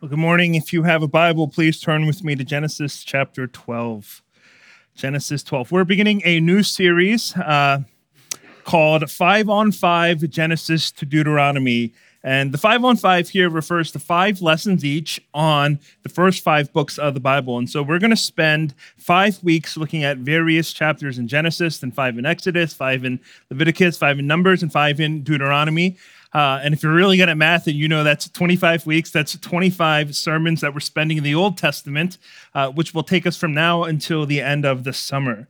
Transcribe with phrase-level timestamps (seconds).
[0.00, 0.54] Well, good morning.
[0.54, 4.22] If you have a Bible, please turn with me to Genesis chapter 12.
[4.94, 5.70] Genesis 12.
[5.70, 7.82] We're beginning a new series uh,
[8.64, 11.92] called Five on Five Genesis to Deuteronomy.
[12.24, 16.72] And the five on five here refers to five lessons each on the first five
[16.72, 17.58] books of the Bible.
[17.58, 21.94] And so we're going to spend five weeks looking at various chapters in Genesis, and
[21.94, 23.20] five in Exodus, five in
[23.50, 25.98] Leviticus, five in Numbers, and five in Deuteronomy.
[26.32, 29.36] Uh, and if you're really good at math and you know that's 25 weeks, that's
[29.36, 32.18] 25 sermons that we're spending in the Old Testament,
[32.54, 35.48] uh, which will take us from now until the end of the summer.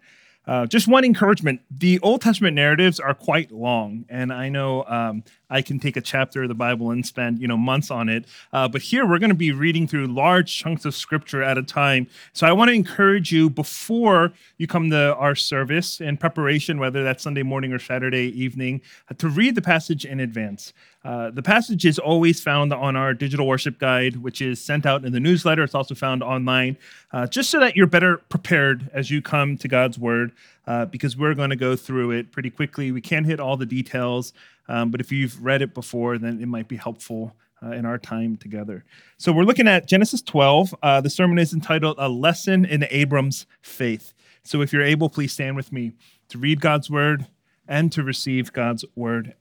[0.50, 5.22] Uh, just one encouragement the Old Testament narratives are quite long, and I know um,
[5.48, 8.24] I can take a chapter of the Bible and spend you know months on it.
[8.52, 11.62] Uh, but here we're going to be reading through large chunks of scripture at a
[11.62, 12.08] time.
[12.32, 17.04] So I want to encourage you before you come to our service in preparation, whether
[17.04, 20.72] that's Sunday morning or Saturday evening, uh, to read the passage in advance.
[21.02, 25.04] Uh, the passage is always found on our digital worship guide, which is sent out
[25.04, 25.62] in the newsletter.
[25.62, 26.76] It's also found online,
[27.12, 30.32] uh, just so that you're better prepared as you come to God's Word,
[30.66, 32.92] uh, because we're going to go through it pretty quickly.
[32.92, 34.34] We can't hit all the details.
[34.68, 37.98] Um, but if you've read it before, then it might be helpful uh, in our
[37.98, 38.84] time together.
[39.18, 40.74] So we're looking at Genesis 12.
[40.82, 44.12] Uh, the sermon is entitled A Lesson in Abram's Faith.
[44.44, 45.92] So if you're able, please stand with me
[46.28, 47.26] to read God's word
[47.66, 49.34] and to receive God's word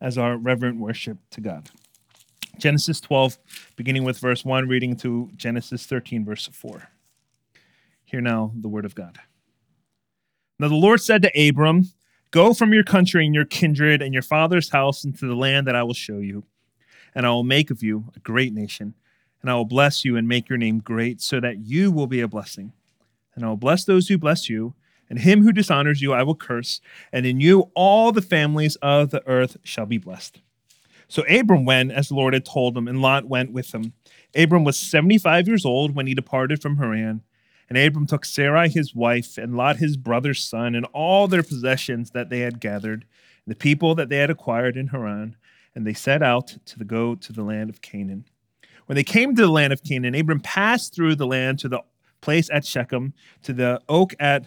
[0.00, 1.68] as our reverent worship to God.
[2.58, 3.38] Genesis 12,
[3.76, 6.88] beginning with verse 1, reading to Genesis 13, verse 4.
[8.04, 9.18] Hear now the word of God.
[10.58, 11.88] Now the Lord said to Abram,
[12.30, 15.76] Go from your country and your kindred and your father's house into the land that
[15.76, 16.44] I will show you.
[17.14, 18.94] And I will make of you a great nation.
[19.40, 22.20] And I will bless you and make your name great, so that you will be
[22.20, 22.72] a blessing.
[23.34, 24.74] And I will bless those who bless you,
[25.08, 26.80] and him who dishonors you I will curse.
[27.12, 30.40] And in you all the families of the earth shall be blessed.
[31.08, 33.94] So Abram went as the Lord had told him, and Lot went with him.
[34.34, 37.22] Abram was 75 years old when he departed from Haran.
[37.68, 42.10] And Abram took Sarai his wife, and Lot his brother's son, and all their possessions
[42.10, 43.04] that they had gathered,
[43.46, 45.36] the people that they had acquired in Haran,
[45.74, 48.24] and they set out to go to the land of Canaan.
[48.86, 51.82] When they came to the land of Canaan, Abram passed through the land to the
[52.20, 54.46] place at Shechem, to the oak at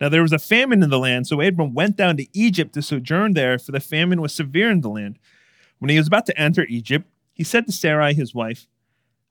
[0.00, 2.82] Now there was a famine in the land, so Abram went down to Egypt to
[2.82, 5.18] sojourn there, for the famine was severe in the land.
[5.78, 8.66] When he was about to enter Egypt, he said to Sarai his wife,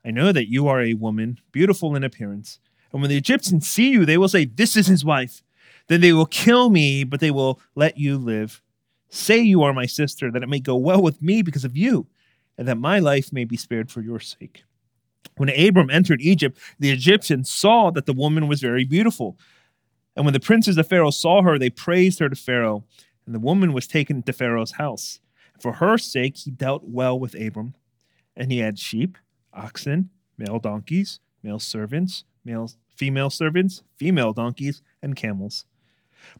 [0.06, 2.60] I know that you are a woman, beautiful in appearance.
[2.92, 5.42] And when the Egyptians see you, they will say, This is his wife.
[5.88, 8.62] Then they will kill me, but they will let you live.
[9.10, 12.08] Say you are my sister, that it may go well with me because of you,
[12.58, 14.64] and that my life may be spared for your sake.
[15.38, 19.38] When Abram entered Egypt, the Egyptians saw that the woman was very beautiful.
[20.16, 22.84] And when the princes of Pharaoh saw her, they praised her to Pharaoh,
[23.26, 25.20] and the woman was taken to Pharaoh's house.
[25.60, 27.76] For her sake, he dealt well with Abram.
[28.36, 29.18] And he had sheep,
[29.54, 35.66] oxen, male donkeys, male servants, male, female servants, female donkeys, and camels.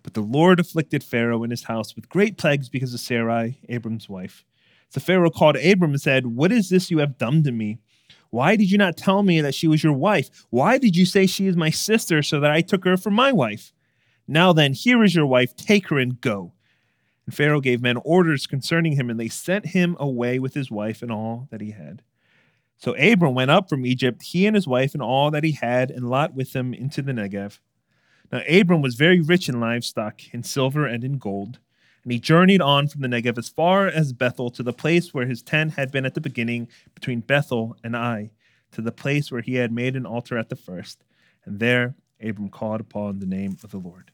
[0.02, 4.10] But the Lord afflicted Pharaoh and his house with great plagues because of Sarai, Abram's
[4.10, 4.44] wife.
[4.90, 7.80] So Pharaoh called Abram and said, What is this you have done to me?
[8.34, 10.48] Why did you not tell me that she was your wife?
[10.50, 13.32] Why did you say she is my sister so that I took her for my
[13.32, 13.72] wife?
[14.28, 16.52] Now then, here is your wife, take her and go.
[17.28, 21.04] And Pharaoh gave men orders concerning him, and they sent him away with his wife
[21.04, 22.02] and all that he had.
[22.80, 25.92] So Abram went up from Egypt, he and his wife and all that he had,
[25.92, 27.60] and Lot with him into the Negev.
[28.32, 31.60] Now Abram was very rich in livestock, in silver and in gold.
[32.04, 35.26] And he journeyed on from the Negev as far as Bethel to the place where
[35.26, 38.32] his tent had been at the beginning, between Bethel and Ai,
[38.74, 41.04] to the place where he had made an altar at the first.
[41.46, 44.12] And there Abram called upon the name of the Lord.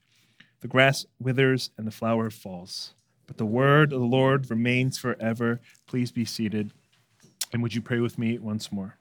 [0.62, 2.94] The grass withers and the flower falls,
[3.28, 5.62] but the word of the Lord remains forever.
[5.88, 6.74] Please be seated.
[7.52, 8.98] And would you pray with me once more?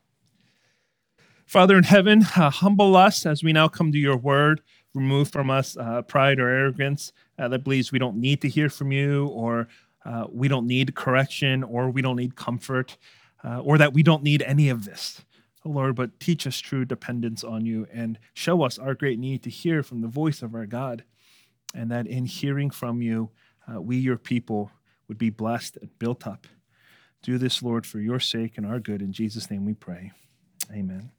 [1.45, 4.61] Father in heaven, uh, humble us as we now come to your word
[4.95, 8.69] remove from us uh, pride or arrogance uh, that believes we don't need to hear
[8.69, 9.69] from you or
[10.05, 12.96] uh, we don't need correction or we don't need comfort
[13.44, 15.23] uh, or that we don't need any of this.
[15.64, 19.43] Oh Lord, but teach us true dependence on you and show us our great need
[19.43, 21.05] to hear from the voice of our God.
[21.75, 23.31] And that in hearing from you,
[23.70, 24.70] uh, we, your people,
[25.08, 26.46] would be blessed and built up.
[27.23, 29.02] Do this, Lord, for your sake and our good.
[29.02, 30.12] In Jesus' name we pray.
[30.73, 31.11] Amen.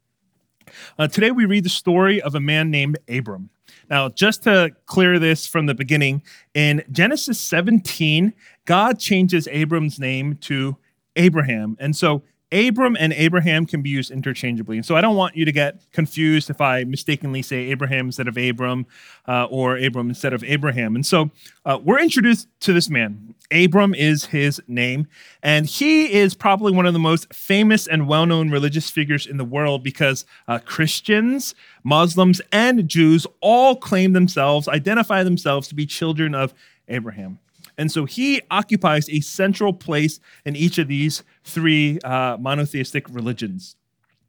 [0.98, 3.50] Uh, today we read the story of a man named Abram.
[3.88, 6.22] Now, just to clear this from the beginning,
[6.54, 8.32] in Genesis 17,
[8.64, 10.76] God changes Abram's name to
[11.16, 11.76] Abraham.
[11.80, 14.76] And so Abram and Abraham can be used interchangeably.
[14.76, 18.26] And so I don't want you to get confused if I mistakenly say Abraham instead
[18.26, 18.86] of Abram
[19.28, 20.96] uh, or Abram instead of Abraham.
[20.96, 21.30] And so
[21.64, 23.34] uh, we're introduced to this man.
[23.52, 25.08] Abram is his name,
[25.42, 29.38] and he is probably one of the most famous and well known religious figures in
[29.38, 35.84] the world because uh, Christians, Muslims, and Jews all claim themselves, identify themselves to be
[35.84, 36.54] children of
[36.88, 37.38] Abraham.
[37.80, 43.74] And so he occupies a central place in each of these three uh, monotheistic religions.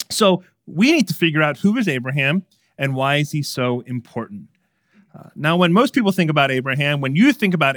[0.10, 2.46] So we need to figure out who is Abraham
[2.78, 4.48] and why is he so important.
[5.14, 7.76] Uh, now, when most people think about Abraham, when you think about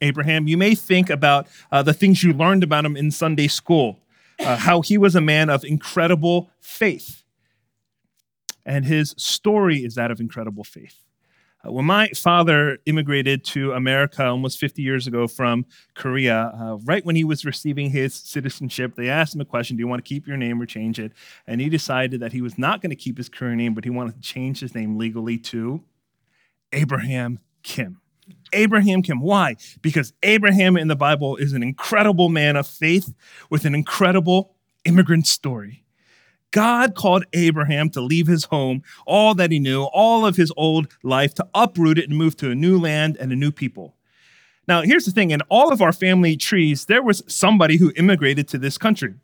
[0.00, 3.98] Abraham, you may think about uh, the things you learned about him in Sunday school,
[4.38, 7.24] uh, how he was a man of incredible faith.
[8.64, 11.05] And his story is that of incredible faith.
[11.66, 17.04] Uh, when my father immigrated to America almost 50 years ago from Korea, uh, right
[17.04, 20.08] when he was receiving his citizenship, they asked him a question Do you want to
[20.08, 21.12] keep your name or change it?
[21.46, 23.90] And he decided that he was not going to keep his current name, but he
[23.90, 25.82] wanted to change his name legally to
[26.72, 28.00] Abraham Kim.
[28.52, 29.20] Abraham Kim.
[29.20, 29.56] Why?
[29.82, 33.14] Because Abraham in the Bible is an incredible man of faith
[33.50, 35.84] with an incredible immigrant story.
[36.56, 40.88] God called Abraham to leave his home, all that he knew, all of his old
[41.02, 43.94] life, to uproot it and move to a new land and a new people.
[44.66, 48.48] Now, here's the thing in all of our family trees, there was somebody who immigrated
[48.48, 49.16] to this country.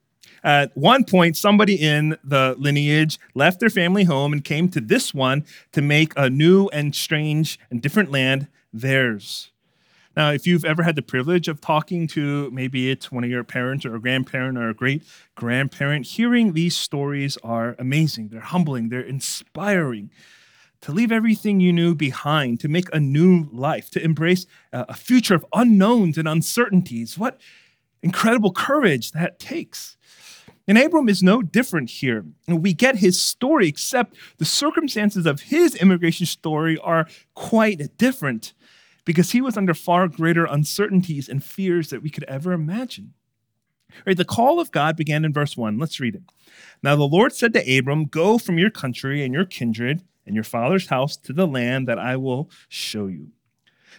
[0.44, 5.14] At one point, somebody in the lineage left their family home and came to this
[5.14, 9.51] one to make a new and strange and different land theirs.
[10.16, 13.44] Now, if you've ever had the privilege of talking to maybe it's one of your
[13.44, 15.02] parents or a grandparent or a great
[15.34, 18.28] grandparent, hearing these stories are amazing.
[18.28, 20.10] They're humbling, they're inspiring.
[20.82, 24.94] To leave everything you knew behind, to make a new life, to embrace uh, a
[24.94, 27.16] future of unknowns and uncertainties.
[27.16, 27.40] What
[28.02, 29.96] incredible courage that takes.
[30.68, 32.24] And Abram is no different here.
[32.48, 38.52] We get his story, except the circumstances of his immigration story are quite different
[39.04, 43.14] because he was under far greater uncertainties and fears that we could ever imagine.
[44.06, 45.78] Right, the call of God began in verse 1.
[45.78, 46.22] Let's read it.
[46.82, 50.44] Now the Lord said to Abram, Go from your country and your kindred and your
[50.44, 53.28] father's house to the land that I will show you.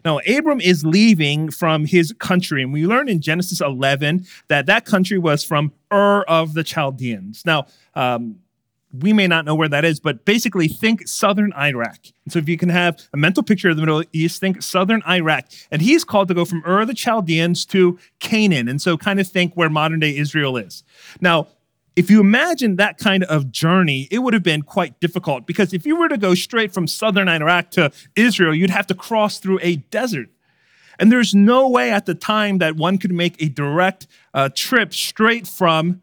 [0.03, 4.85] Now, Abram is leaving from his country, and we learn in Genesis 11 that that
[4.85, 7.44] country was from Ur of the Chaldeans.
[7.45, 8.39] Now, um,
[8.93, 11.97] we may not know where that is, but basically think southern Iraq.
[12.29, 15.45] So if you can have a mental picture of the Middle East, think southern Iraq.
[15.71, 18.67] And he's called to go from Ur of the Chaldeans to Canaan.
[18.67, 20.83] And so kind of think where modern day Israel is.
[21.19, 21.47] Now,
[21.95, 25.85] if you imagine that kind of journey, it would have been quite difficult because if
[25.85, 29.59] you were to go straight from southern Iraq to Israel, you'd have to cross through
[29.61, 30.29] a desert.
[30.99, 34.93] And there's no way at the time that one could make a direct uh, trip
[34.93, 36.01] straight from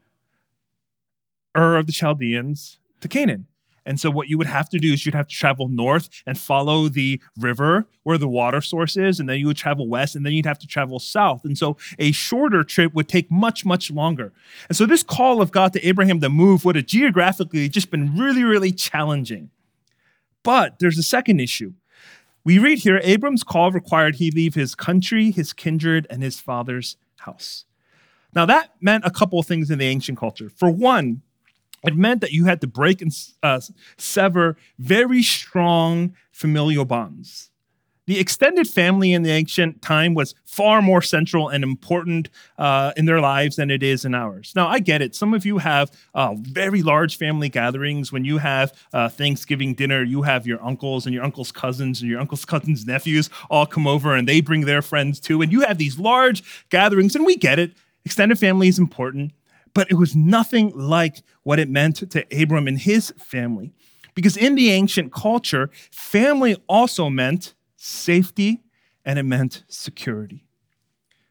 [1.57, 3.47] Ur of the Chaldeans to Canaan.
[3.87, 6.39] And so, what you would have to do is you'd have to travel north and
[6.39, 10.25] follow the river where the water source is, and then you would travel west, and
[10.25, 11.45] then you'd have to travel south.
[11.45, 14.33] And so, a shorter trip would take much, much longer.
[14.69, 18.17] And so, this call of God to Abraham to move would have geographically just been
[18.17, 19.51] really, really challenging.
[20.43, 21.73] But there's a second issue.
[22.45, 26.97] We read here Abram's call required he leave his country, his kindred, and his father's
[27.19, 27.65] house.
[28.35, 30.49] Now, that meant a couple of things in the ancient culture.
[30.49, 31.23] For one,
[31.85, 33.61] it meant that you had to break and uh,
[33.97, 37.51] sever very strong familial bonds.
[38.07, 43.05] The extended family in the ancient time was far more central and important uh, in
[43.05, 44.53] their lives than it is in ours.
[44.57, 45.15] Now, I get it.
[45.15, 48.11] Some of you have uh, very large family gatherings.
[48.11, 52.11] When you have uh, Thanksgiving dinner, you have your uncles and your uncle's cousins and
[52.11, 55.41] your uncle's cousins' nephews all come over and they bring their friends too.
[55.41, 57.75] And you have these large gatherings, and we get it.
[58.05, 59.33] Extended family is important
[59.75, 63.73] but it was nothing like what it meant to Abram and his family.
[64.15, 68.63] Because in the ancient culture, family also meant safety
[69.05, 70.45] and it meant security.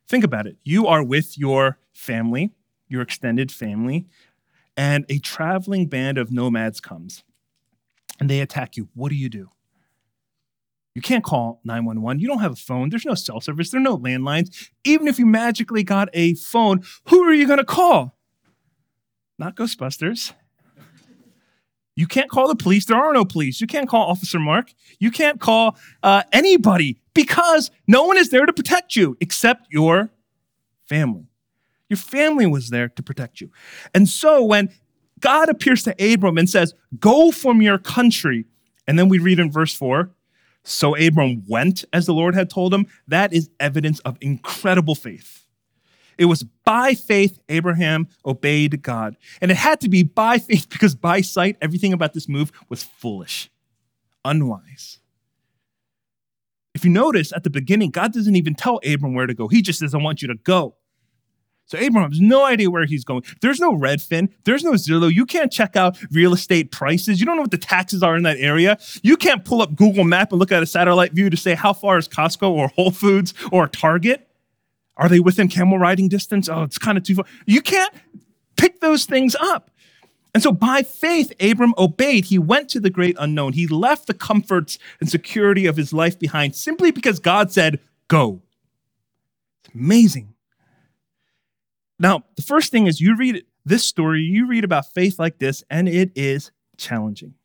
[0.07, 0.57] Think about it.
[0.63, 2.51] You are with your family,
[2.87, 4.07] your extended family,
[4.75, 7.23] and a traveling band of nomads comes
[8.19, 8.89] and they attack you.
[8.95, 9.49] What do you do?
[10.95, 12.19] You can't call 911.
[12.19, 12.89] You don't have a phone.
[12.89, 13.69] There's no cell service.
[13.69, 14.69] There are no landlines.
[14.83, 18.18] Even if you magically got a phone, who are you going to call?
[19.39, 20.33] Not Ghostbusters.
[21.95, 22.85] You can't call the police.
[22.85, 23.59] There are no police.
[23.59, 24.73] You can't call Officer Mark.
[24.99, 30.09] You can't call uh, anybody because no one is there to protect you except your
[30.87, 31.27] family.
[31.89, 33.51] Your family was there to protect you.
[33.93, 34.69] And so when
[35.19, 38.45] God appears to Abram and says, Go from your country.
[38.87, 40.09] And then we read in verse 4
[40.63, 42.85] So Abram went as the Lord had told him.
[43.07, 45.38] That is evidence of incredible faith.
[46.19, 49.15] It was by faith Abraham obeyed God.
[49.41, 52.83] And it had to be by faith because by sight, everything about this move was
[52.83, 53.49] foolish,
[54.25, 54.99] unwise.
[56.75, 59.47] If you notice at the beginning, God doesn't even tell Abram where to go.
[59.47, 60.75] He just says, I want you to go.
[61.65, 63.23] So Abraham has no idea where he's going.
[63.41, 64.29] There's no Redfin.
[64.43, 65.13] There's no Zillow.
[65.13, 67.19] You can't check out real estate prices.
[67.19, 68.77] You don't know what the taxes are in that area.
[69.03, 71.73] You can't pull up Google Map and look at a satellite view to say how
[71.73, 74.28] far is Costco or Whole Foods or Target.
[74.99, 76.49] Are they within camel riding distance?
[76.49, 77.25] Oh, it's kind of too far.
[77.45, 77.93] You can't
[78.57, 79.71] pick those things up.
[80.33, 82.25] And so by faith, Abram obeyed.
[82.25, 83.53] He went to the great unknown.
[83.53, 87.79] He left the comforts and security of his life behind simply because God said,
[88.09, 88.41] go.
[89.63, 90.35] It's amazing.
[91.97, 95.63] Now, the first thing is you read this story, you read about faith like this,
[95.69, 97.35] and it is challenging.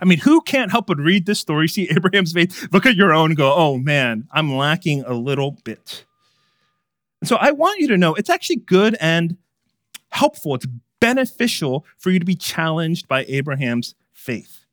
[0.00, 3.12] I mean, who can't help but read this story, see Abraham's faith, look at your
[3.12, 6.06] own go, oh man, I'm lacking a little bit.
[7.24, 9.36] So I want you to know it's actually good and
[10.10, 10.54] helpful.
[10.54, 10.66] It's
[11.00, 14.64] beneficial for you to be challenged by Abraham's faith.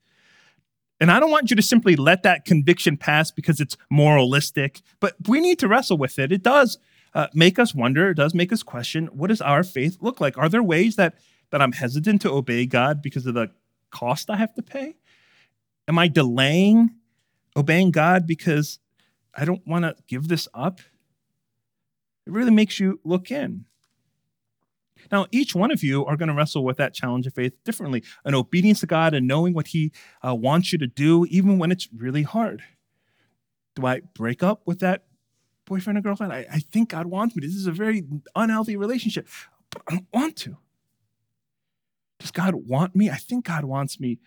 [0.99, 5.15] And I don't want you to simply let that conviction pass because it's moralistic, but
[5.27, 6.31] we need to wrestle with it.
[6.31, 6.77] It does
[7.13, 10.37] uh, make us wonder, it does make us question what does our faith look like?
[10.37, 11.15] Are there ways that,
[11.51, 13.49] that I'm hesitant to obey God because of the
[13.91, 14.97] cost I have to pay?
[15.87, 16.91] Am I delaying
[17.55, 18.79] obeying God because
[19.33, 20.81] I don't want to give this up?
[22.29, 23.65] It really makes you look in.
[25.12, 28.03] Now, each one of you are going to wrestle with that challenge of faith differently
[28.25, 29.91] an obedience to God and knowing what He
[30.25, 32.62] uh, wants you to do, even when it's really hard.
[33.75, 35.05] Do I break up with that
[35.69, 36.33] boyfriend or girlfriend.
[36.33, 37.45] I, I think God wants me.
[37.45, 38.03] This is a very
[38.36, 39.27] unhealthy relationship,
[39.69, 40.57] but I don't want to.
[42.19, 43.09] Does God want me?
[43.09, 44.19] I think God wants me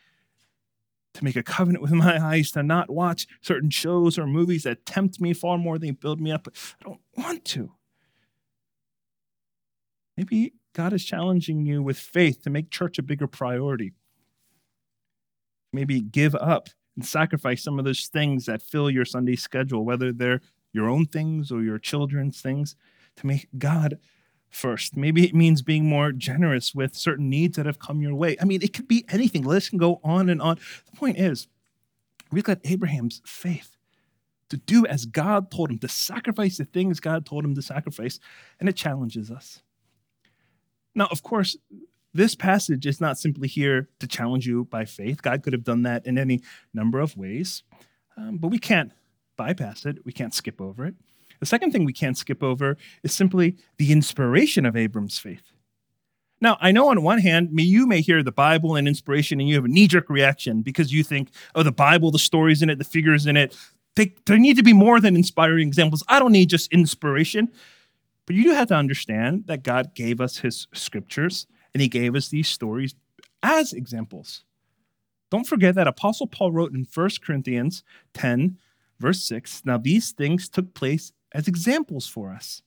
[1.14, 4.86] to make a covenant with my eyes, to not watch certain shows or movies that
[4.86, 6.48] tempt me far more than build me up.
[6.80, 7.72] I don't want to.
[10.16, 13.92] Maybe God is challenging you with faith to make church a bigger priority.
[15.72, 20.12] Maybe give up and sacrifice some of those things that fill your Sunday schedule, whether
[20.12, 20.40] they're
[20.72, 22.76] your own things or your children's things,
[23.16, 23.98] to make God
[24.50, 24.96] first.
[24.96, 28.36] Maybe it means being more generous with certain needs that have come your way.
[28.40, 29.42] I mean, it could be anything.
[29.42, 30.58] This can go on and on.
[30.90, 31.48] The point is,
[32.30, 33.76] we've got Abraham's faith
[34.50, 38.20] to do as God told him, to sacrifice the things God told him to sacrifice,
[38.60, 39.62] and it challenges us.
[40.94, 41.56] Now, of course,
[42.14, 45.22] this passage is not simply here to challenge you by faith.
[45.22, 46.40] God could have done that in any
[46.74, 47.62] number of ways,
[48.16, 48.92] um, but we can't
[49.36, 50.94] bypass it, we can't skip over it.
[51.40, 55.42] The second thing we can't skip over is simply the inspiration of Abram's faith.
[56.40, 59.48] Now, I know on one hand, me, you may hear the Bible and inspiration and
[59.48, 62.70] you have a knee jerk reaction because you think, oh, the Bible, the stories in
[62.70, 63.56] it, the figures in it,
[63.94, 66.02] they, there need to be more than inspiring examples.
[66.08, 67.48] I don't need just inspiration.
[68.26, 72.14] But you do have to understand that God gave us his scriptures and he gave
[72.14, 72.94] us these stories
[73.42, 74.44] as examples.
[75.30, 77.82] Don't forget that Apostle Paul wrote in 1 Corinthians
[78.14, 78.58] 10
[79.02, 82.62] Verse 6 Now these things took place as examples for us,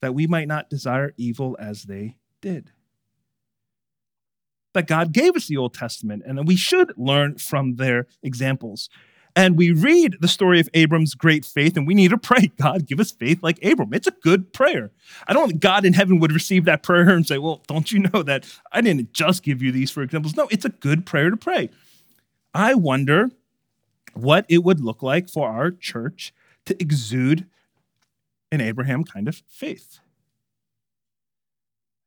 [0.00, 2.72] that we might not desire evil as they did.
[4.74, 8.90] That God gave us the Old Testament, and that we should learn from their examples.
[9.34, 12.86] And we read the story of Abram's great faith, and we need to pray, God,
[12.86, 13.94] give us faith like Abram.
[13.94, 14.90] It's a good prayer.
[15.26, 18.00] I don't think God in heaven would receive that prayer and say, Well, don't you
[18.00, 20.36] know that I didn't just give you these for examples?
[20.36, 21.70] No, it's a good prayer to pray.
[22.54, 23.30] I wonder
[24.14, 26.34] what it would look like for our church
[26.66, 27.46] to exude
[28.50, 29.98] an Abraham kind of faith.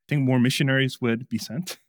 [0.08, 1.80] I think more missionaries would be sent.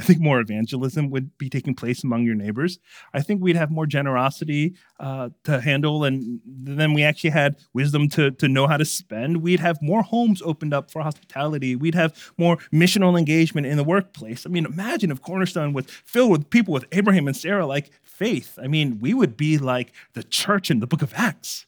[0.00, 2.78] I think more evangelism would be taking place among your neighbors.
[3.12, 8.08] I think we'd have more generosity uh, to handle, and then we actually had wisdom
[8.10, 9.42] to, to know how to spend.
[9.42, 11.76] We'd have more homes opened up for hospitality.
[11.76, 14.46] We'd have more missional engagement in the workplace.
[14.46, 18.58] I mean, imagine if Cornerstone was filled with people with Abraham and Sarah like faith.
[18.62, 21.66] I mean, we would be like the church in the book of Acts.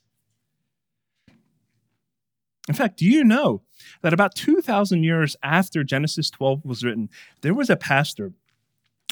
[2.68, 3.62] In fact, do you know
[4.02, 7.08] that about 2,000 years after Genesis 12 was written,
[7.40, 8.32] there was a pastor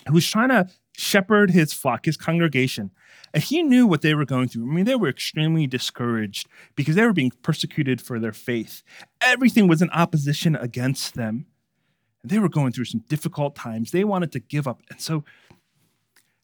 [0.07, 2.91] who was trying to shepherd his flock, his congregation,
[3.35, 4.71] and he knew what they were going through.
[4.71, 8.83] I mean, they were extremely discouraged because they were being persecuted for their faith.
[9.21, 11.47] Everything was in opposition against them.
[12.23, 13.91] They were going through some difficult times.
[13.91, 14.83] They wanted to give up.
[14.91, 15.25] And so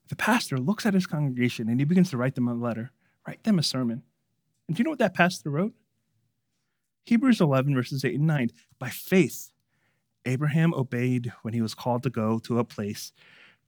[0.08, 2.92] the pastor looks at his congregation and he begins to write them a letter,
[3.26, 4.02] write them a sermon.
[4.66, 5.74] And do you know what that pastor wrote?
[7.06, 8.50] Hebrews 11, verses 8 and 9.
[8.80, 9.52] By faith,
[10.24, 13.12] Abraham obeyed when he was called to go to a place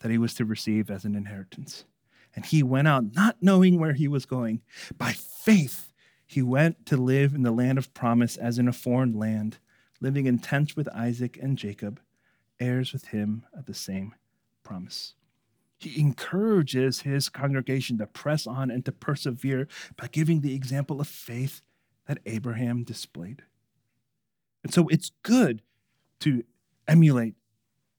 [0.00, 1.84] that he was to receive as an inheritance.
[2.34, 4.60] And he went out not knowing where he was going.
[4.96, 5.92] By faith,
[6.26, 9.58] he went to live in the land of promise as in a foreign land,
[10.00, 12.00] living in tents with Isaac and Jacob,
[12.58, 14.16] heirs with him of the same
[14.64, 15.14] promise.
[15.78, 21.06] He encourages his congregation to press on and to persevere by giving the example of
[21.06, 21.62] faith
[22.08, 23.42] that Abraham displayed.
[24.64, 25.62] And so it's good
[26.20, 26.42] to
[26.88, 27.34] emulate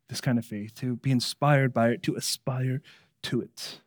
[0.09, 2.81] this kind of faith, to be inspired by it, to aspire
[3.23, 3.79] to it.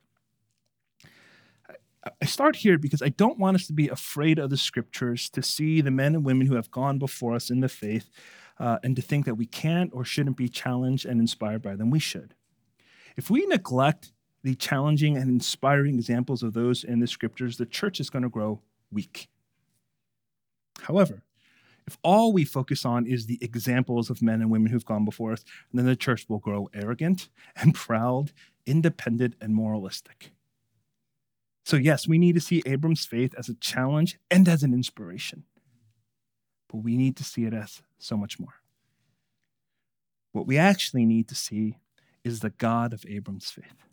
[2.20, 5.42] I start here because I don't want us to be afraid of the scriptures, to
[5.42, 8.10] see the men and women who have gone before us in the faith,
[8.58, 11.90] uh, and to think that we can't or shouldn't be challenged and inspired by them.
[11.90, 12.34] We should.
[13.16, 14.12] If we neglect
[14.42, 18.28] the challenging and inspiring examples of those in the scriptures, the church is going to
[18.28, 18.60] grow
[18.90, 19.28] weak.
[20.80, 21.22] However,
[21.86, 25.32] if all we focus on is the examples of men and women who've gone before
[25.32, 28.32] us, then the church will grow arrogant and proud,
[28.66, 30.32] independent and moralistic.
[31.64, 35.44] So, yes, we need to see Abram's faith as a challenge and as an inspiration,
[36.68, 38.54] but we need to see it as so much more.
[40.32, 41.76] What we actually need to see
[42.24, 43.84] is the God of Abram's faith.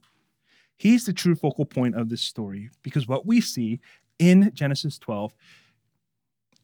[0.78, 3.82] He's the true focal point of this story because what we see
[4.18, 5.34] in Genesis 12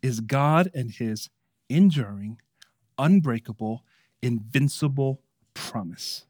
[0.05, 1.31] is God and his
[1.67, 2.39] enduring,
[2.99, 3.83] unbreakable,
[4.21, 5.19] invincible
[5.55, 6.25] promise.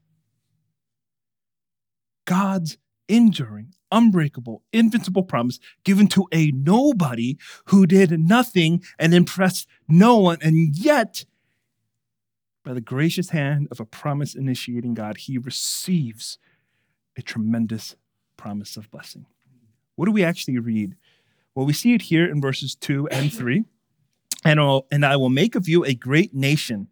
[2.23, 2.77] God's
[3.09, 10.37] enduring, unbreakable, invincible promise given to a nobody who did nothing and impressed no one,
[10.41, 11.25] and yet,
[12.63, 16.39] by the gracious hand of a promise initiating God, he receives
[17.17, 17.97] a tremendous
[18.37, 19.25] promise of blessing.
[19.95, 20.95] What do we actually read
[21.55, 23.63] well, we see it here in verses 2 and 3.
[24.43, 26.89] And, I'll, and I will make of you a great nation,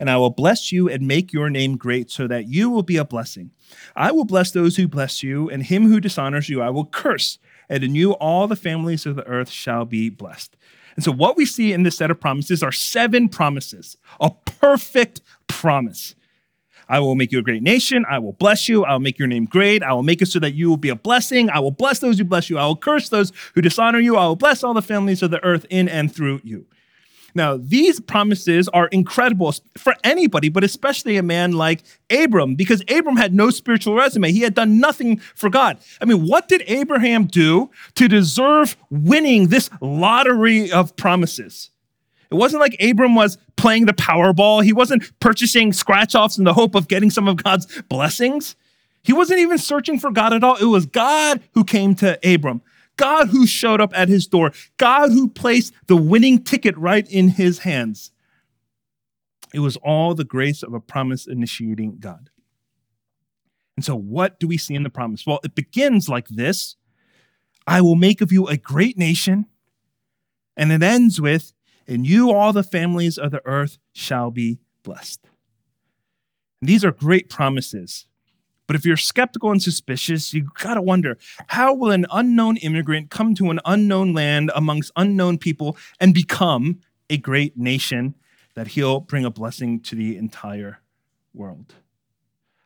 [0.00, 2.96] and I will bless you and make your name great, so that you will be
[2.96, 3.52] a blessing.
[3.94, 7.38] I will bless those who bless you, and him who dishonors you I will curse,
[7.68, 10.56] and in you all the families of the earth shall be blessed.
[10.96, 15.20] And so, what we see in this set of promises are seven promises, a perfect
[15.46, 16.16] promise.
[16.88, 18.04] I will make you a great nation.
[18.08, 18.84] I will bless you.
[18.84, 19.82] I will make your name great.
[19.82, 21.50] I will make it so that you will be a blessing.
[21.50, 22.58] I will bless those who bless you.
[22.58, 24.16] I will curse those who dishonor you.
[24.16, 26.66] I will bless all the families of the earth in and through you.
[27.34, 33.16] Now, these promises are incredible for anybody, but especially a man like Abram, because Abram
[33.16, 34.32] had no spiritual resume.
[34.32, 35.78] He had done nothing for God.
[36.00, 41.70] I mean, what did Abraham do to deserve winning this lottery of promises?
[42.30, 44.64] It wasn't like Abram was playing the Powerball.
[44.64, 48.56] He wasn't purchasing scratch offs in the hope of getting some of God's blessings.
[49.02, 50.56] He wasn't even searching for God at all.
[50.56, 52.62] It was God who came to Abram,
[52.96, 57.28] God who showed up at his door, God who placed the winning ticket right in
[57.28, 58.10] his hands.
[59.54, 62.30] It was all the grace of a promise initiating God.
[63.76, 65.24] And so, what do we see in the promise?
[65.26, 66.76] Well, it begins like this
[67.66, 69.46] I will make of you a great nation.
[70.56, 71.52] And it ends with,
[71.86, 75.20] and you, all the families of the earth, shall be blessed.
[76.60, 78.06] And these are great promises.
[78.66, 81.18] But if you're skeptical and suspicious, you gotta wonder
[81.48, 86.80] how will an unknown immigrant come to an unknown land amongst unknown people and become
[87.08, 88.14] a great nation
[88.54, 90.80] that he'll bring a blessing to the entire
[91.32, 91.74] world?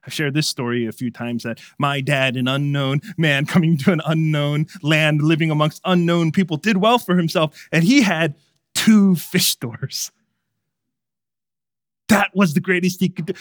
[0.06, 3.92] I've shared this story a few times that my dad, an unknown man coming to
[3.92, 8.34] an unknown land, living amongst unknown people, did well for himself, and he had
[8.80, 10.10] two fish stores.
[12.08, 13.34] That was the greatest he could do.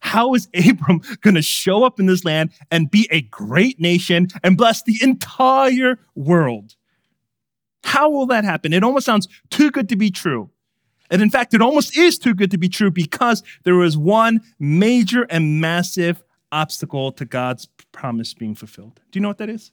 [0.00, 4.28] How is Abram going to show up in this land and be a great nation
[4.42, 6.74] and bless the entire world?
[7.84, 8.72] How will that happen?
[8.72, 10.50] It almost sounds too good to be true.
[11.10, 14.40] And in fact, it almost is too good to be true because there was one
[14.58, 19.00] major and massive obstacle to God's promise being fulfilled.
[19.10, 19.70] Do you know what that is?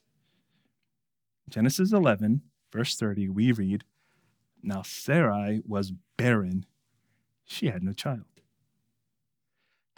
[1.47, 2.41] Genesis 11,
[2.73, 3.86] verse 30, we read,
[4.65, 6.65] now Sarai was barren,
[7.43, 8.23] she had no child.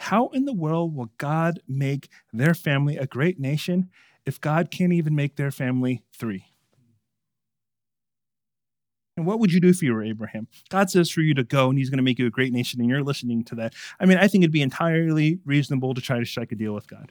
[0.00, 3.90] How in the world will God make their family a great nation
[4.24, 6.46] if God can't even make their family three?
[9.16, 10.46] And what would you do if you were Abraham?
[10.68, 12.80] God says for you to go and he's going to make you a great nation,
[12.80, 13.74] and you're listening to that.
[13.98, 16.86] I mean, I think it'd be entirely reasonable to try to strike a deal with
[16.86, 17.10] God.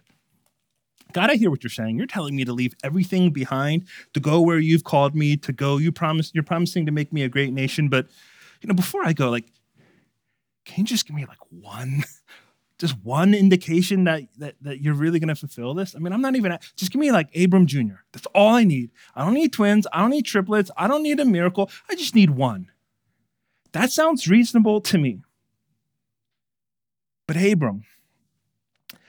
[1.13, 1.97] God, I hear what you're saying.
[1.97, 5.77] You're telling me to leave everything behind, to go where you've called me to go.
[5.77, 8.07] You promise you're promising to make me a great nation, but
[8.61, 9.45] you know, before I go, like,
[10.65, 12.03] can you just give me like one,
[12.79, 15.95] just one indication that that, that you're really gonna fulfill this?
[15.95, 18.01] I mean, I'm not even just give me like Abram Jr.
[18.11, 18.91] That's all I need.
[19.15, 21.69] I don't need twins, I don't need triplets, I don't need a miracle.
[21.89, 22.71] I just need one.
[23.71, 25.21] That sounds reasonable to me.
[27.27, 27.83] But Abram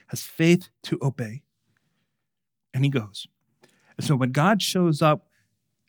[0.07, 1.43] has faith to obey.
[2.73, 3.27] And he goes.
[3.97, 5.27] And so when God shows up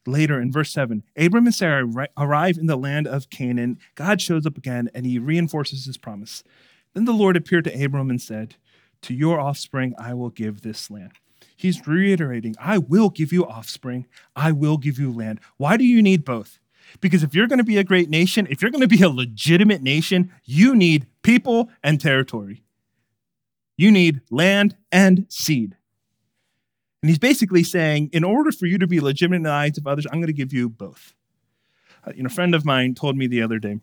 [0.06, 3.78] later in verse 7, Abram and Sarah arrive in the land of Canaan.
[3.94, 6.42] God shows up again and he reinforces his promise.
[6.94, 8.56] Then the Lord appeared to Abram and said,
[9.02, 11.12] To your offspring I will give this land.
[11.56, 15.40] He's reiterating, I will give you offspring, I will give you land.
[15.58, 16.58] Why do you need both?
[17.00, 19.10] Because if you're going to be a great nation, if you're going to be a
[19.10, 22.62] legitimate nation, you need people and territory.
[23.76, 25.76] You need land and seed.
[27.02, 29.86] And he's basically saying, in order for you to be legitimate in the eyes of
[29.86, 31.14] others, I'm going to give you both.
[32.04, 33.80] Uh, you know, a friend of mine told me the other day,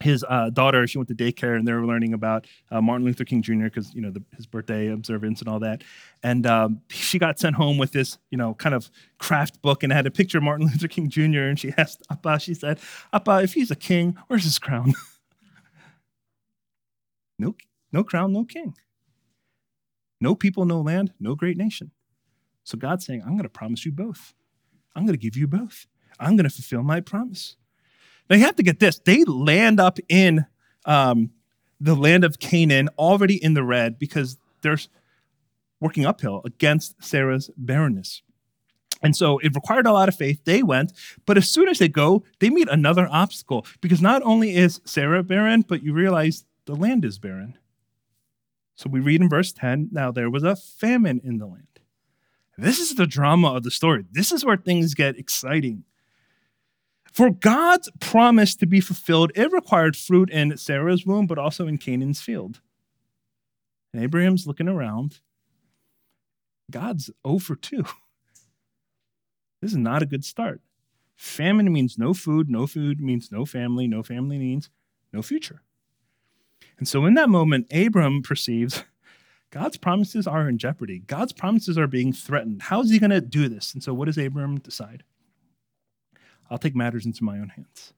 [0.00, 3.24] his uh, daughter, she went to daycare and they were learning about uh, Martin Luther
[3.24, 3.64] King Jr.
[3.64, 5.84] because, you know, the, his birthday observance and all that.
[6.22, 9.92] And um, she got sent home with this, you know, kind of craft book and
[9.92, 11.42] had a picture of Martin Luther King Jr.
[11.42, 12.80] And she asked Appa, she said,
[13.12, 14.94] Appa, if he's a king, where's his crown?
[17.38, 17.54] no,
[17.92, 18.74] no crown, no king.
[20.20, 21.90] No people, no land, no great nation.
[22.64, 24.34] So God's saying, I'm going to promise you both.
[24.94, 25.86] I'm going to give you both.
[26.20, 27.56] I'm going to fulfill my promise.
[28.28, 28.98] Now you have to get this.
[28.98, 30.46] They land up in
[30.84, 31.30] um,
[31.80, 34.78] the land of Canaan already in the red because they're
[35.80, 38.22] working uphill against Sarah's barrenness.
[39.02, 40.44] And so it required a lot of faith.
[40.44, 40.92] They went,
[41.26, 45.24] but as soon as they go, they meet another obstacle because not only is Sarah
[45.24, 47.58] barren, but you realize the land is barren.
[48.76, 51.71] So we read in verse 10 now there was a famine in the land.
[52.62, 54.04] This is the drama of the story.
[54.12, 55.82] This is where things get exciting.
[57.12, 61.76] For God's promise to be fulfilled, it required fruit in Sarah's womb, but also in
[61.76, 62.60] Canaan's field.
[63.92, 65.18] And Abraham's looking around.
[66.70, 67.84] God's over 2.
[69.60, 70.60] This is not a good start.
[71.14, 74.70] Famine means no food, no food means no family, no family means
[75.12, 75.62] no future.
[76.78, 78.82] And so in that moment, Abram perceives
[79.52, 81.00] God's promises are in jeopardy.
[81.00, 82.62] God's promises are being threatened.
[82.62, 83.74] How is he going to do this?
[83.74, 85.04] And so what does Abram decide?
[86.50, 87.92] I'll take matters into my own hands.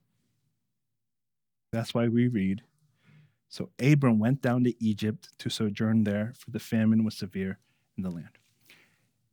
[1.71, 2.61] That's why we read
[3.47, 7.57] So Abram went down to Egypt to sojourn there, for the famine was severe
[7.97, 8.37] in the land.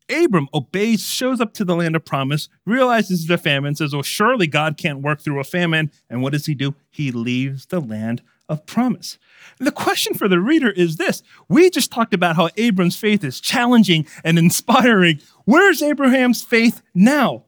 [0.09, 4.47] Abram obeys, shows up to the land of promise, realizes the famine, says, Well, surely
[4.47, 5.91] God can't work through a famine.
[6.09, 6.77] And what does he do?
[6.91, 9.19] He leaves the land of promise.
[9.59, 13.41] The question for the reader is this We just talked about how Abram's faith is
[13.41, 15.21] challenging and inspiring.
[15.45, 17.45] Where's Abraham's faith now?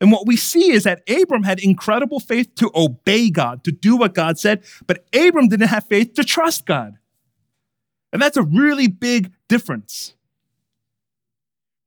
[0.00, 3.96] And what we see is that Abram had incredible faith to obey God, to do
[3.96, 6.98] what God said, but Abram didn't have faith to trust God.
[8.12, 10.14] And that's a really big difference.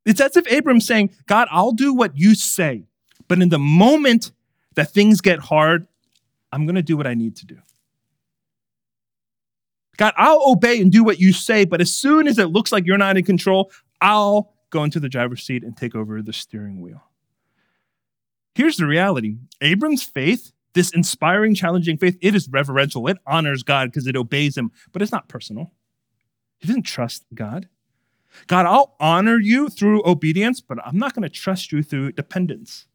[0.06, 2.86] It's as if Abram's saying, God, I'll do what you say.
[3.28, 4.32] But in the moment
[4.74, 5.88] that things get hard,
[6.52, 7.58] I'm going to do what I need to do.
[10.00, 12.86] God, I'll obey and do what you say, but as soon as it looks like
[12.86, 16.80] you're not in control, I'll go into the driver's seat and take over the steering
[16.80, 17.04] wheel.
[18.56, 23.10] Here's the reality Abram's faith, this inspiring, challenging faith, it is reverential.
[23.10, 25.74] It honors God because it obeys him, but it's not personal.
[26.60, 27.68] He doesn't trust God.
[28.48, 32.88] God, I'll honor you through obedience, but I'm not going to trust you through dependence.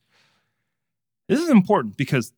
[1.28, 2.32] This is important because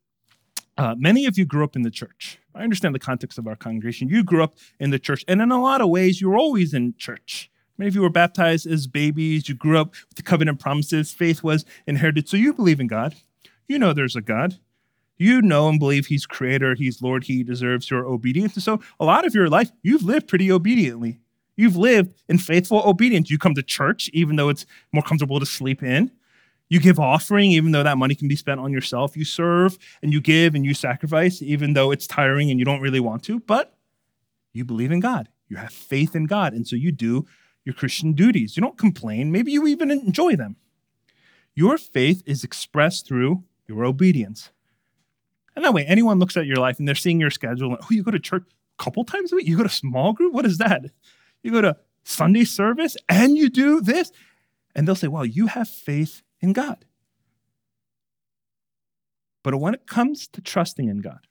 [0.77, 2.39] uh, many of you grew up in the church.
[2.53, 4.09] I understand the context of our congregation.
[4.09, 6.73] You grew up in the church, and in a lot of ways, you were always
[6.73, 7.49] in church.
[7.77, 9.47] Many of you were baptized as babies.
[9.47, 11.11] You grew up with the covenant promises.
[11.11, 12.27] Faith was inherited.
[12.27, 13.15] So you believe in God.
[13.67, 14.57] You know there's a God.
[15.17, 18.53] You know and believe He's creator, He's Lord, He deserves your obedience.
[18.55, 21.19] And so a lot of your life, you've lived pretty obediently.
[21.55, 23.31] You've lived in faithful obedience.
[23.31, 26.11] You come to church, even though it's more comfortable to sleep in.
[26.69, 29.15] You give offering, even though that money can be spent on yourself.
[29.15, 32.81] You serve and you give and you sacrifice, even though it's tiring and you don't
[32.81, 33.77] really want to, but
[34.53, 35.29] you believe in God.
[35.47, 36.53] You have faith in God.
[36.53, 37.25] And so you do
[37.63, 38.57] your Christian duties.
[38.57, 39.31] You don't complain.
[39.31, 40.57] Maybe you even enjoy them.
[41.55, 44.51] Your faith is expressed through your obedience.
[45.55, 47.71] And that way, anyone looks at your life and they're seeing your schedule.
[47.71, 48.43] And, oh, you go to church
[48.79, 49.47] a couple times a week?
[49.47, 50.33] You go to small group?
[50.33, 50.85] What is that?
[51.41, 54.11] You go to Sunday service and you do this?
[54.75, 56.85] And they'll say, well, you have faith in God.
[59.43, 61.27] But when it comes to trusting in God,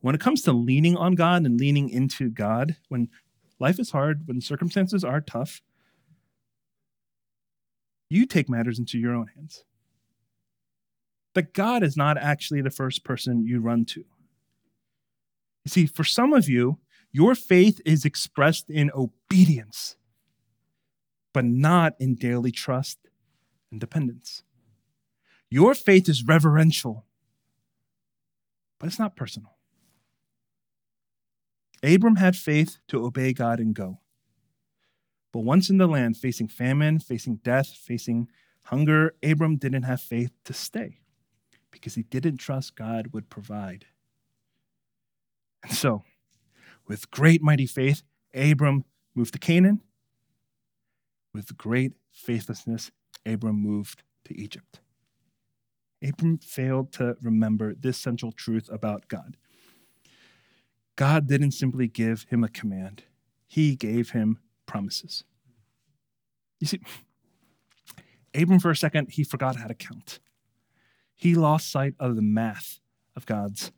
[0.00, 3.08] when it comes to leaning on God and leaning into God, when
[3.58, 5.60] life is hard, when circumstances are tough,
[8.08, 9.64] you take matters into your own hands.
[11.34, 14.04] But God is not actually the first person you run to.
[15.64, 16.78] You see, for some of you,
[17.10, 19.96] your faith is expressed in obedience,
[21.32, 22.98] but not in daily trust
[23.74, 24.44] and dependence.
[25.50, 27.06] Your faith is reverential,
[28.78, 29.56] but it's not personal.
[31.82, 33.98] Abram had faith to obey God and go.
[35.32, 38.28] But once in the land, facing famine, facing death, facing
[38.66, 41.00] hunger, Abram didn't have faith to stay
[41.72, 43.86] because he didn't trust God would provide.
[45.64, 46.04] And so,
[46.86, 48.84] with great mighty faith, Abram
[49.16, 49.80] moved to Canaan.
[51.32, 52.92] With great faithlessness,
[53.26, 54.80] Abram moved to Egypt.
[56.02, 59.36] Abram failed to remember this central truth about God.
[60.96, 63.04] God didn't simply give him a command,
[63.46, 65.24] he gave him promises.
[66.60, 66.80] You see,
[68.34, 70.18] Abram, for a second, he forgot how to count.
[71.16, 72.80] He lost sight of the math
[73.16, 73.70] of God's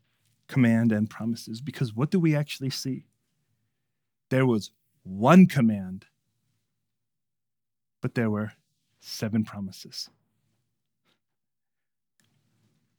[0.46, 3.06] command and promises because what do we actually see?
[4.30, 4.70] There was
[5.02, 6.06] one command,
[8.00, 8.52] but there were
[9.06, 10.10] seven promises.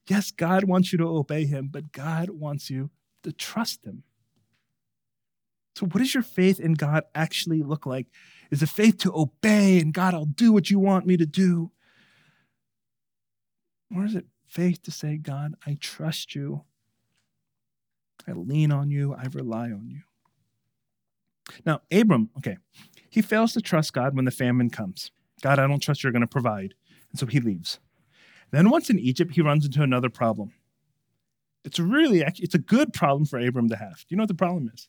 [0.07, 2.89] Yes, God wants you to obey him, but God wants you
[3.23, 4.03] to trust him.
[5.75, 8.07] So, what does your faith in God actually look like?
[8.49, 11.71] Is it faith to obey and God, I'll do what you want me to do?
[13.95, 16.63] Or is it faith to say, God, I trust you.
[18.27, 19.13] I lean on you.
[19.13, 20.01] I rely on you.
[21.65, 22.57] Now, Abram, okay,
[23.09, 25.11] he fails to trust God when the famine comes.
[25.41, 26.73] God, I don't trust you're going to provide.
[27.11, 27.79] And so he leaves.
[28.51, 30.53] Then once in Egypt, he runs into another problem.
[31.63, 33.97] It's really, actually, it's a good problem for Abram to have.
[33.97, 34.87] Do you know what the problem is?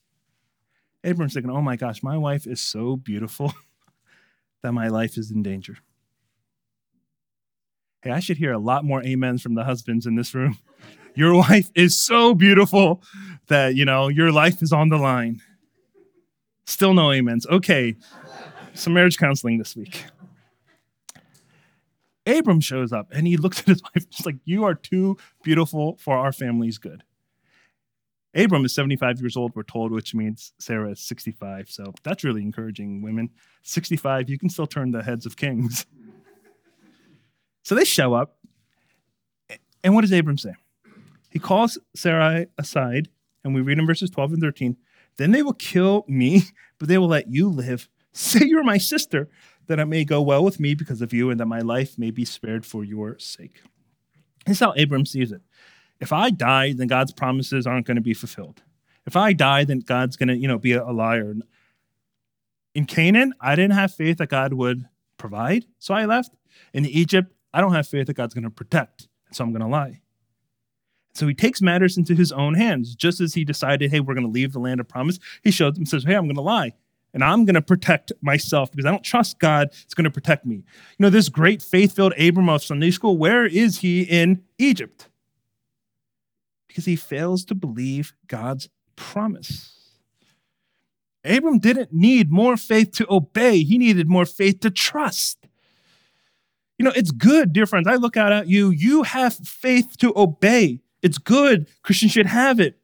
[1.05, 3.53] Abram's thinking, oh my gosh, my wife is so beautiful
[4.63, 5.79] that my life is in danger.
[8.03, 10.59] Hey, I should hear a lot more amens from the husbands in this room.
[11.15, 13.03] Your wife is so beautiful
[13.49, 15.41] that, you know, your life is on the line.
[16.65, 17.45] Still no amens.
[17.47, 17.97] Okay,
[18.73, 20.05] some marriage counseling this week.
[22.29, 25.97] Abram shows up and he looks at his wife just like, You are too beautiful
[25.99, 27.03] for our family's good.
[28.35, 31.71] Abram is 75 years old, we're told, which means Sarah is 65.
[31.71, 33.31] So that's really encouraging women.
[33.63, 35.87] 65, you can still turn the heads of kings.
[37.65, 38.39] So they show up.
[39.85, 40.55] And what does Abram say?
[41.31, 43.09] He calls Sarai aside,
[43.45, 44.77] and we read in verses 12 and 13
[45.19, 46.45] Then they will kill me,
[46.79, 47.91] but they will let you live.
[48.13, 49.29] Say you're my sister,
[49.69, 52.11] that it may go well with me because of you, and that my life may
[52.11, 53.63] be spared for your sake.
[54.45, 55.43] This is how Abram sees it.
[56.01, 58.63] If I die, then God's promises aren't going to be fulfilled.
[59.07, 61.35] If I die, then God's going to, you know, be a liar.
[62.75, 66.35] In Canaan, I didn't have faith that God would provide, so I left.
[66.73, 69.67] In Egypt, I don't have faith that God's going to protect, so I'm going to
[69.67, 70.03] lie.
[71.15, 72.95] So he takes matters into his own hands.
[72.95, 75.75] Just as he decided, hey, we're going to leave the land of promise, he shows
[75.75, 76.75] them, says, hey, I'm going to lie.
[77.19, 80.47] And I'm going to protect myself because I don't trust God It's going to protect
[80.47, 80.57] me.
[80.57, 80.65] You
[81.01, 85.09] know, this great faith filled Abram of Sunday school, where is he in Egypt?
[86.79, 89.75] because he fails to believe God's promise.
[91.25, 95.39] Abram didn't need more faith to obey, he needed more faith to trust.
[96.79, 97.89] You know, it's good, dear friends.
[97.89, 100.79] I look out at you, you have faith to obey.
[101.03, 101.69] It's good.
[101.83, 102.78] Christians should have it.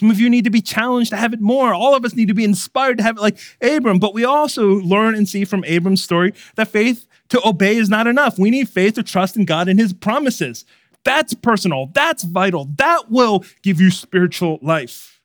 [0.00, 1.74] Some of you need to be challenged to have it more.
[1.74, 3.98] All of us need to be inspired to have it like Abram.
[3.98, 8.06] But we also learn and see from Abram's story that faith to obey is not
[8.06, 8.38] enough.
[8.38, 10.64] We need faith to trust in God and his promises.
[11.04, 11.90] That's personal.
[11.92, 12.70] That's vital.
[12.76, 15.20] That will give you spiritual life.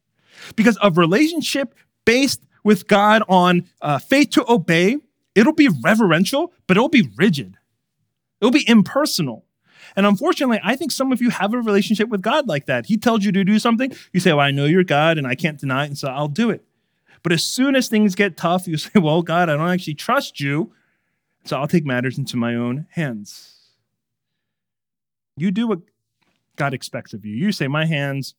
[0.57, 4.97] Because a relationship based with God on uh, faith to obey,
[5.35, 7.55] it'll be reverential, but it'll be rigid.
[8.41, 9.45] It'll be impersonal.
[9.95, 12.87] And unfortunately, I think some of you have a relationship with God like that.
[12.87, 15.35] He tells you to do something, you say, Well, I know you're God and I
[15.35, 16.65] can't deny it, and so I'll do it.
[17.23, 20.39] But as soon as things get tough, you say, Well, God, I don't actually trust
[20.39, 20.73] you,
[21.45, 23.51] so I'll take matters into my own hands.
[25.37, 25.79] You do what
[26.55, 27.35] God expects of you.
[27.35, 28.35] You say, My hands,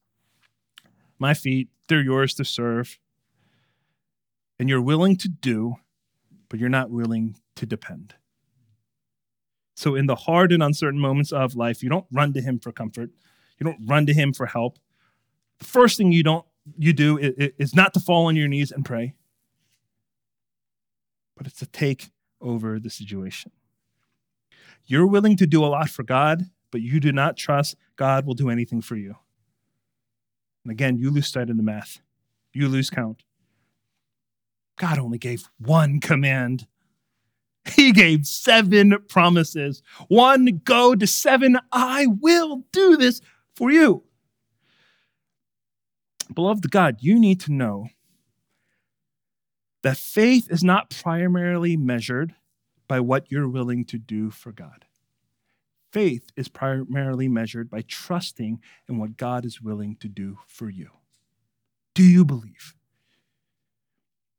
[1.19, 2.99] my feet, they're yours to serve.
[4.59, 5.77] And you're willing to do,
[6.49, 8.15] but you're not willing to depend.
[9.77, 12.73] So, in the hard and uncertain moments of life, you don't run to Him for
[12.73, 13.11] comfort.
[13.59, 14.79] You don't run to Him for help.
[15.59, 16.47] The first thing you don't
[16.79, 19.15] you do is not to fall on your knees and pray,
[21.37, 22.11] but it's to take
[22.41, 23.53] over the situation.
[24.87, 28.35] You're willing to do a lot for God, but you do not trust God will
[28.35, 29.17] do anything for you.
[30.65, 32.01] And again, you lose sight of the math,
[32.53, 33.25] you lose count.
[34.79, 36.67] God only gave one command.
[37.75, 39.83] He gave seven promises.
[40.09, 43.21] One, go to seven, I will do this
[43.55, 44.05] for you.
[46.33, 47.89] Beloved God, you need to know
[49.83, 52.35] that faith is not primarily measured
[52.89, 54.87] by what you're willing to do for God
[55.97, 60.91] faith is primarily measured by trusting in what God is willing to do for you.
[61.95, 62.75] Do you believe?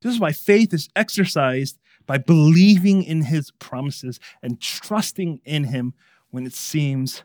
[0.03, 5.93] This is why faith is exercised by believing in his promises and trusting in him
[6.31, 7.23] when it seems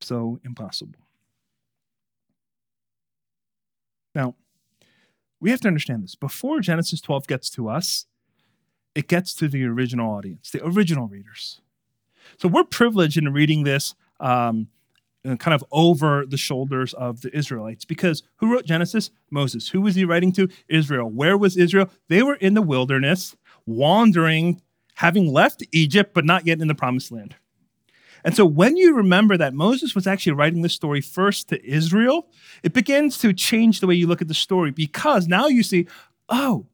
[0.00, 1.00] so impossible.
[4.14, 4.36] Now,
[5.40, 6.14] we have to understand this.
[6.14, 8.06] Before Genesis 12 gets to us,
[8.94, 11.60] it gets to the original audience, the original readers.
[12.38, 14.68] So we're privileged in reading this um,
[15.26, 19.10] Uh, kind of over the shoulders of the Israelites because who wrote Genesis?
[19.30, 19.68] Moses.
[19.68, 20.48] Who was he writing to?
[20.68, 21.08] Israel.
[21.08, 21.88] Where was Israel?
[22.08, 23.34] They were in the wilderness,
[23.64, 24.60] wandering,
[24.96, 27.36] having left Egypt, but not yet in the promised land.
[28.22, 32.26] And so when you remember that Moses was actually writing this story first to Israel,
[32.62, 35.86] it begins to change the way you look at the story because now you see,
[36.28, 36.66] oh,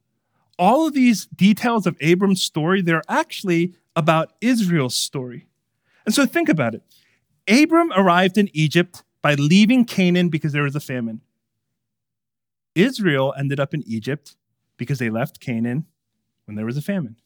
[0.57, 5.47] all of these details of Abram's story, they're actually about Israel's story.
[6.05, 6.83] And so think about it.
[7.47, 11.21] Abram arrived in Egypt by leaving Canaan because there was a famine.
[12.75, 14.35] Israel ended up in Egypt
[14.77, 15.85] because they left Canaan
[16.45, 17.17] when there was a famine.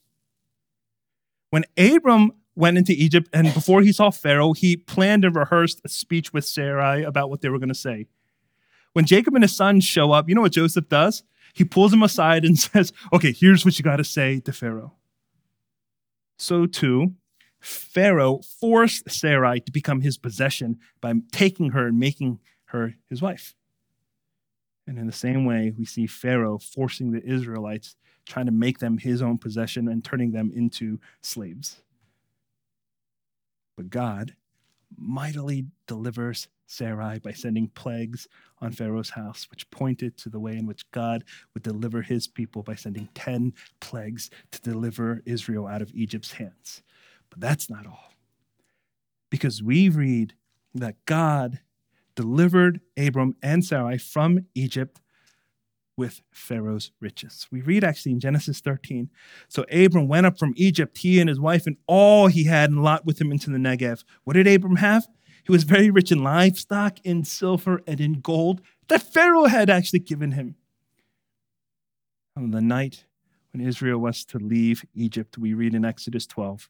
[1.49, 5.89] When Abram went into Egypt, and before he saw Pharaoh, he planned and rehearsed a
[5.89, 8.07] speech with Sarai about what they were going to say.
[8.93, 11.23] When Jacob and his sons show up, you know what Joseph does?
[11.53, 14.93] He pulls them aside and says, Okay, here's what you got to say to Pharaoh.
[16.37, 17.13] So, too,
[17.65, 23.55] Pharaoh forced Sarai to become his possession by taking her and making her his wife.
[24.85, 27.95] And in the same way, we see Pharaoh forcing the Israelites,
[28.27, 31.81] trying to make them his own possession and turning them into slaves.
[33.75, 34.35] But God
[34.95, 38.27] mightily delivers Sarai by sending plagues
[38.61, 41.23] on Pharaoh's house, which pointed to the way in which God
[41.55, 46.83] would deliver his people by sending 10 plagues to deliver Israel out of Egypt's hands.
[47.35, 48.13] But that's not all.
[49.29, 50.33] Because we read
[50.73, 51.59] that God
[52.15, 55.01] delivered Abram and Sarai from Egypt
[55.97, 57.47] with Pharaoh's riches.
[57.51, 59.09] We read actually in Genesis 13.
[59.49, 62.83] So Abram went up from Egypt, he and his wife, and all he had, and
[62.83, 64.03] Lot with him into the Negev.
[64.23, 65.07] What did Abram have?
[65.43, 69.99] He was very rich in livestock, in silver, and in gold that Pharaoh had actually
[69.99, 70.55] given him.
[72.37, 73.05] On the night
[73.53, 76.69] when Israel was to leave Egypt, we read in Exodus 12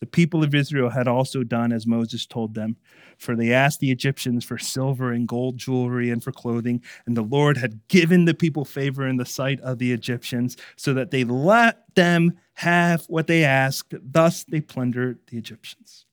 [0.00, 2.76] the people of Israel had also done as Moses told them,
[3.16, 7.22] for they asked the Egyptians for silver and gold jewelry and for clothing, and the
[7.22, 11.24] Lord had given the people favor in the sight of the Egyptians, so that they
[11.24, 13.94] let them have what they asked.
[14.02, 16.06] Thus they plundered the Egyptians.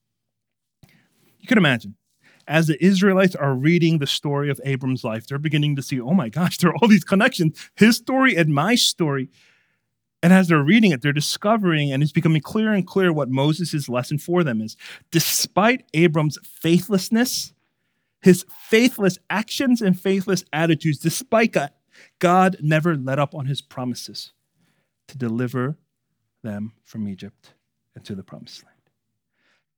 [1.40, 1.96] You can imagine.
[2.48, 6.14] As the Israelites are reading the story of Abram's life, they're beginning to see, oh
[6.14, 7.70] my gosh, there are all these connections.
[7.76, 9.30] His story and my story.
[10.24, 13.90] And as they're reading it, they're discovering, and it's becoming clearer and clearer what Moses'
[13.90, 14.78] lesson for them is.
[15.10, 17.54] Despite Abram's faithlessness,
[18.22, 21.78] his faithless actions and faithless attitudes, despite that,
[22.20, 24.32] God never let up on his promises
[25.08, 25.78] to deliver
[26.44, 27.54] them from Egypt
[27.96, 28.78] and to the promised land.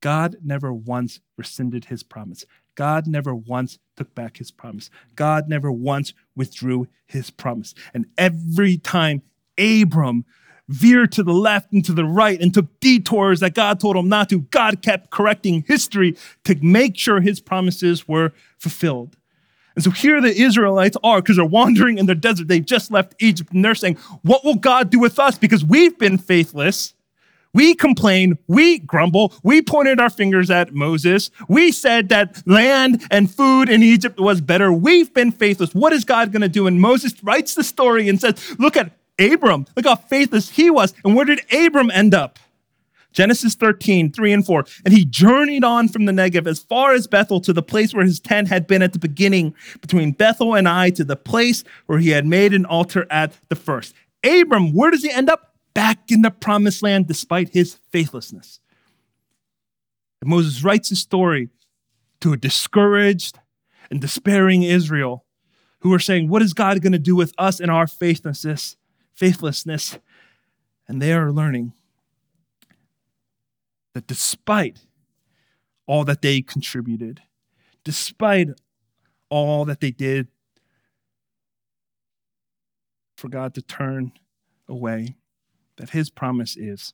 [0.02, 2.46] God never once rescinded his promise.
[2.76, 4.90] God never once took back his promise.
[5.16, 7.74] God never once withdrew his promise.
[7.94, 9.22] And every time
[9.58, 10.26] Abram
[10.70, 14.10] veered to the left and to the right and took detours that God told him
[14.10, 14.40] not to.
[14.40, 19.18] God kept correcting history to make sure his promises were fulfilled.
[19.76, 22.48] And so here the Israelites are because they're wandering in the desert.
[22.48, 25.38] They've just left Egypt and they're saying, What will God do with us?
[25.38, 26.94] Because we've been faithless.
[27.56, 31.30] We complain, we grumble, we pointed our fingers at Moses.
[31.48, 34.74] We said that land and food in Egypt was better.
[34.74, 35.76] We've been faithless.
[35.76, 36.66] What is God going to do?
[36.66, 39.66] And Moses writes the story and says, Look at Abram.
[39.76, 40.94] Look how faithless he was.
[41.06, 42.40] And where did Abram end up?
[43.14, 44.66] Genesis 13, 3 and 4.
[44.86, 48.04] And he journeyed on from the Negev as far as Bethel to the place where
[48.04, 52.00] his tent had been at the beginning, between Bethel and Ai, to the place where
[52.00, 53.94] he had made an altar at the first.
[54.24, 55.52] Abram, where does he end up?
[55.74, 58.60] Back in the promised land despite his faithlessness.
[60.22, 61.50] And Moses writes his story
[62.22, 63.40] to a discouraged
[63.90, 65.26] and despairing Israel
[65.80, 68.78] who are saying, What is God going to do with us in our faithlessness?
[69.14, 69.98] Faithlessness.
[70.88, 71.74] And they are learning
[73.94, 74.80] that despite
[75.86, 77.22] all that they contributed,
[77.84, 78.50] despite
[79.30, 80.28] all that they did
[83.18, 84.12] for God to turn
[84.68, 85.16] away,
[85.78, 86.94] that his promise is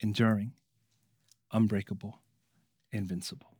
[0.00, 0.52] enduring,
[1.52, 2.20] unbreakable,
[2.92, 3.56] invincible.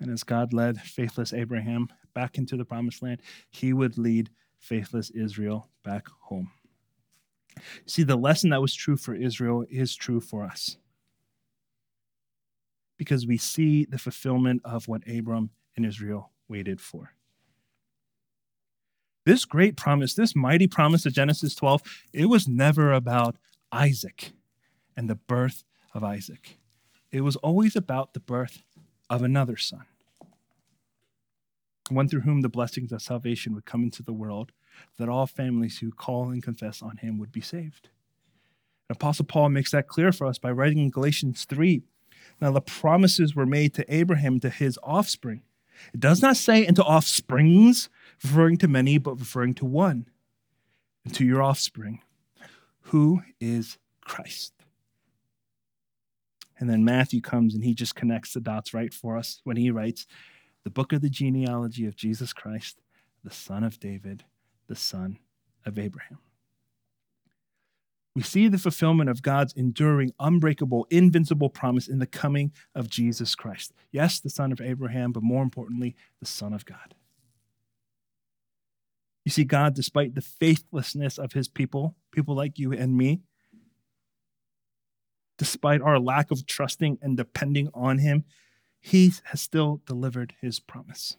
[0.00, 3.20] And as God led faithless Abraham back into the promised land,
[3.50, 4.30] he would lead
[4.64, 6.50] faithless Israel back home.
[7.86, 10.78] See, the lesson that was true for Israel is true for us.
[12.96, 17.12] Because we see the fulfillment of what Abram and Israel waited for.
[19.26, 23.36] This great promise, this mighty promise of Genesis 12, it was never about
[23.70, 24.32] Isaac
[24.96, 26.58] and the birth of Isaac.
[27.12, 28.62] It was always about the birth
[29.10, 29.84] of another son,
[31.90, 34.52] one through whom the blessings of salvation would come into the world,
[34.98, 37.88] that all families who call and confess on him would be saved.
[38.88, 41.82] And Apostle Paul makes that clear for us by writing in Galatians 3
[42.40, 45.42] Now the promises were made to Abraham, to his offspring.
[45.92, 47.88] It does not say into offsprings,
[48.22, 50.06] referring to many, but referring to one,
[51.04, 52.00] and to your offspring,
[52.82, 54.52] who is Christ.
[56.58, 59.70] And then Matthew comes and he just connects the dots right for us when he
[59.70, 60.06] writes
[60.64, 62.80] the book of the genealogy of Jesus Christ,
[63.22, 64.24] the son of David,
[64.66, 65.18] the son
[65.64, 66.18] of Abraham.
[68.16, 73.34] We see the fulfillment of God's enduring, unbreakable, invincible promise in the coming of Jesus
[73.34, 73.72] Christ.
[73.90, 76.94] Yes, the son of Abraham, but more importantly, the son of God.
[79.24, 83.22] You see, God, despite the faithlessness of his people, people like you and me,
[85.36, 88.24] despite our lack of trusting and depending on him,
[88.86, 91.16] he has still delivered his promise.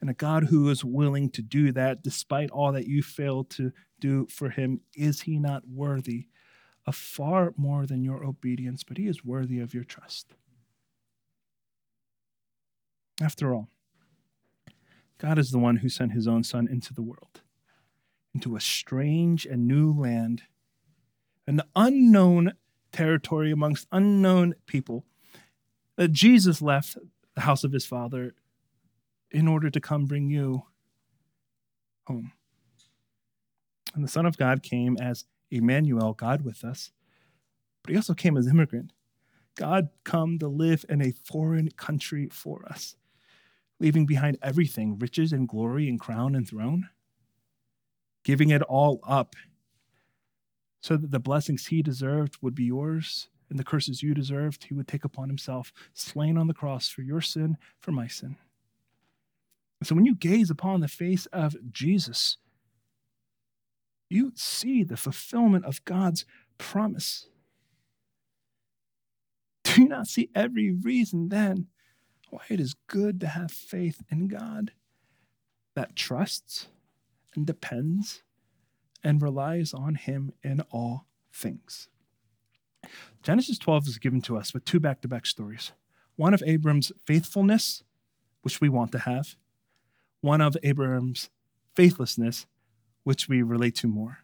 [0.00, 3.72] And a God who is willing to do that despite all that you failed to
[3.98, 6.28] do for him, is he not worthy
[6.86, 10.36] of far more than your obedience, but he is worthy of your trust?
[13.20, 13.66] After all,
[15.18, 17.40] God is the one who sent his own son into the world,
[18.32, 20.42] into a strange and new land,
[21.48, 22.52] an unknown
[22.92, 25.04] territory amongst unknown people.
[26.00, 26.96] That Jesus left
[27.34, 28.34] the house of his father
[29.30, 30.62] in order to come bring you
[32.06, 32.32] home.
[33.94, 36.90] And the Son of God came as Emmanuel, God with us,
[37.82, 38.94] but he also came as immigrant.
[39.56, 42.96] God come to live in a foreign country for us,
[43.78, 46.88] leaving behind everything riches and glory and crown and throne,
[48.24, 49.36] giving it all up
[50.80, 54.74] so that the blessings he deserved would be yours and the curses you deserved he
[54.74, 58.36] would take upon himself, slain on the cross for your sin, for my sin.
[59.82, 62.36] So when you gaze upon the face of Jesus,
[64.08, 66.24] you see the fulfillment of God's
[66.58, 67.28] promise.
[69.64, 71.68] Do you not see every reason then
[72.28, 74.72] why it is good to have faith in God
[75.74, 76.68] that trusts
[77.34, 78.22] and depends
[79.02, 81.88] and relies on Him in all things?
[83.22, 85.72] Genesis 12 is given to us with two back to back stories
[86.16, 87.82] one of Abram's faithfulness,
[88.42, 89.36] which we want to have,
[90.20, 91.30] one of Abram's
[91.74, 92.46] faithlessness,
[93.04, 94.18] which we relate to more.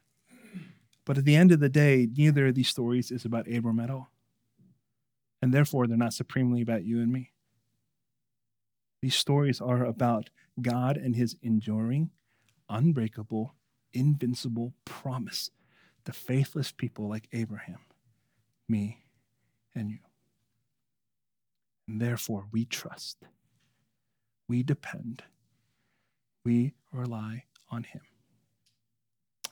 [1.06, 3.90] But at the end of the day, neither of these stories is about Abram at
[3.90, 4.10] all.
[5.40, 7.32] And therefore, they're not supremely about you and me.
[9.00, 10.30] These stories are about
[10.60, 12.10] God and his enduring,
[12.68, 13.54] unbreakable,
[13.92, 15.50] invincible promise
[16.04, 17.78] to faithless people like Abraham,
[18.68, 19.04] me,
[19.74, 19.98] and you.
[21.88, 23.18] And therefore, we trust,
[24.48, 25.22] we depend
[26.46, 27.42] we rely
[27.72, 28.02] on him.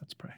[0.00, 0.34] Let's pray.